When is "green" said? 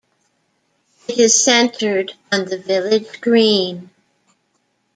3.21-3.91